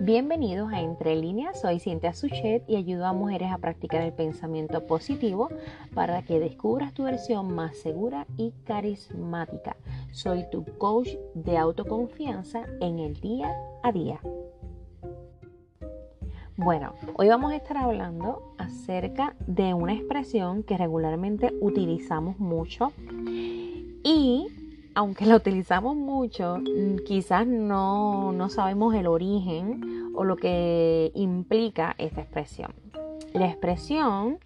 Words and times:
Bienvenidos 0.00 0.72
a 0.72 0.80
Entre 0.80 1.16
Líneas, 1.16 1.60
soy 1.60 1.80
Cintia 1.80 2.12
Suchet 2.12 2.62
y 2.68 2.76
ayudo 2.76 3.04
a 3.04 3.12
mujeres 3.12 3.50
a 3.50 3.58
practicar 3.58 4.02
el 4.02 4.12
pensamiento 4.12 4.86
positivo 4.86 5.48
para 5.92 6.22
que 6.22 6.38
descubras 6.38 6.94
tu 6.94 7.02
versión 7.02 7.52
más 7.52 7.76
segura 7.78 8.24
y 8.36 8.52
carismática. 8.64 9.76
Soy 10.12 10.48
tu 10.50 10.64
coach 10.78 11.08
de 11.34 11.58
autoconfianza 11.58 12.64
en 12.80 13.00
el 13.00 13.20
día 13.20 13.52
a 13.82 13.90
día. 13.90 14.20
Bueno, 16.56 16.94
hoy 17.14 17.26
vamos 17.26 17.50
a 17.50 17.56
estar 17.56 17.76
hablando 17.76 18.54
acerca 18.56 19.34
de 19.48 19.74
una 19.74 19.94
expresión 19.94 20.62
que 20.62 20.78
regularmente 20.78 21.52
utilizamos 21.60 22.38
mucho 22.38 22.92
y 24.04 24.46
aunque 24.98 25.26
la 25.26 25.36
utilizamos 25.36 25.94
mucho, 25.94 26.58
mm, 26.58 27.04
quizás 27.06 27.46
no, 27.46 28.34
sabemos 28.48 28.96
el 28.96 29.06
origen 29.06 30.10
o 30.16 30.24
lo 30.24 30.34
que 30.34 31.12
implica 31.14 31.94
esta 31.98 32.22
expresión. 32.22 32.74
La 33.32 33.46
expresión 33.46 34.40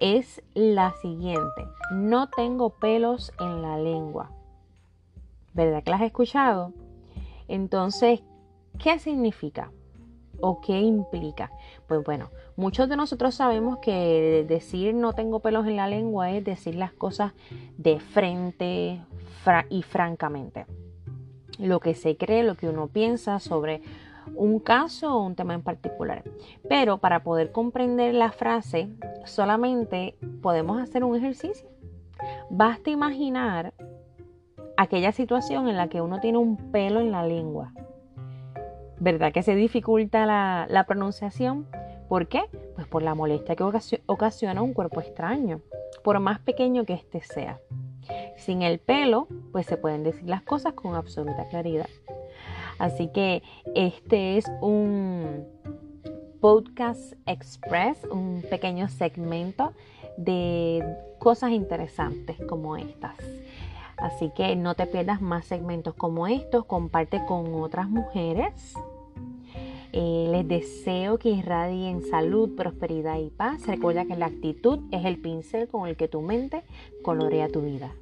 es 0.00 0.42
la 0.54 0.92
siguiente, 1.00 1.68
no 1.92 2.28
tengo 2.30 2.70
pelos 2.70 3.32
en 3.38 3.62
la 3.62 3.78
lengua. 3.78 4.32
¿Verdad 5.54 5.84
que 5.84 5.90
la 5.90 5.98
has 5.98 6.02
escuchado? 6.02 6.72
Entonces, 7.46 8.24
¿qué 8.76 8.98
significa? 8.98 9.70
¿O 10.40 10.60
qué 10.60 10.78
implica? 10.80 11.50
Pues 11.86 12.02
bueno, 12.04 12.30
muchos 12.56 12.88
de 12.88 12.96
nosotros 12.96 13.34
sabemos 13.34 13.78
que 13.78 14.44
decir 14.48 14.94
no 14.94 15.12
tengo 15.12 15.40
pelos 15.40 15.66
en 15.66 15.76
la 15.76 15.88
lengua 15.88 16.30
es 16.30 16.44
decir 16.44 16.74
las 16.74 16.92
cosas 16.92 17.32
de 17.76 18.00
frente 18.00 19.00
y 19.68 19.82
francamente. 19.82 20.66
Lo 21.58 21.80
que 21.80 21.94
se 21.94 22.16
cree, 22.16 22.42
lo 22.42 22.54
que 22.54 22.68
uno 22.68 22.88
piensa 22.88 23.38
sobre 23.38 23.82
un 24.34 24.60
caso 24.60 25.14
o 25.14 25.22
un 25.22 25.34
tema 25.34 25.54
en 25.54 25.62
particular. 25.62 26.22
Pero 26.68 26.98
para 26.98 27.22
poder 27.22 27.52
comprender 27.52 28.14
la 28.14 28.32
frase, 28.32 28.88
solamente 29.24 30.16
podemos 30.40 30.80
hacer 30.80 31.04
un 31.04 31.16
ejercicio. 31.16 31.68
Basta 32.48 32.90
imaginar 32.90 33.74
aquella 34.76 35.12
situación 35.12 35.68
en 35.68 35.76
la 35.76 35.88
que 35.88 36.00
uno 36.00 36.20
tiene 36.20 36.38
un 36.38 36.56
pelo 36.70 37.00
en 37.00 37.10
la 37.10 37.24
lengua 37.24 37.72
¿Verdad 39.00 39.32
que 39.32 39.42
se 39.42 39.54
dificulta 39.54 40.26
la, 40.26 40.84
pronunciación? 40.86 41.66
¿Por 42.08 42.28
qué? 42.28 42.42
Pues 42.74 42.86
por 42.86 43.02
la 43.02 43.14
molestia 43.14 43.56
que 43.56 43.64
ocasiona 44.06 44.60
un 44.60 44.74
cuerpo 44.74 45.00
extraño, 45.00 45.62
por 46.04 46.20
más 46.20 46.38
pequeño 46.40 46.84
que 46.84 46.92
éste 46.92 47.22
sea. 47.22 47.60
Sin 48.36 48.60
el 48.60 48.78
pelo, 48.78 49.26
pues 49.52 49.66
se 49.66 49.78
pueden 49.78 50.04
decir 50.04 50.28
las 50.28 50.42
cosas 50.42 50.74
con 50.74 50.94
absoluta 50.94 51.48
claridad. 51.48 51.88
Así 52.78 53.08
que 53.08 53.42
este 53.74 54.36
es 54.36 54.50
un 54.60 55.46
podcast 56.40 57.14
express, 57.26 58.04
un 58.04 58.42
pequeño 58.50 58.88
segmento 58.88 59.72
de 60.18 60.84
cosas 61.18 61.52
interesantes 61.52 62.36
como 62.46 62.76
estas. 62.76 63.16
Así 63.96 64.30
que 64.34 64.56
no 64.56 64.74
te 64.74 64.86
pierdas 64.86 65.20
más 65.20 65.44
segmentos 65.44 65.94
como 65.94 66.26
estos, 66.26 66.64
comparte 66.64 67.24
con 67.26 67.54
otras 67.54 67.88
mujeres. 67.88 68.74
Eh, 69.92 70.28
les 70.30 70.46
deseo 70.46 71.18
que 71.18 71.30
irradien 71.30 72.02
salud, 72.02 72.54
prosperidad 72.54 73.18
y 73.18 73.30
paz. 73.30 73.66
Recuerda 73.66 74.04
que 74.04 74.16
la 74.16 74.26
actitud 74.26 74.80
es 74.92 75.04
el 75.04 75.20
pincel 75.20 75.68
con 75.68 75.88
el 75.88 75.96
que 75.96 76.08
tu 76.08 76.20
mente 76.20 76.62
colorea 77.02 77.48
tu 77.48 77.62
vida. 77.62 77.92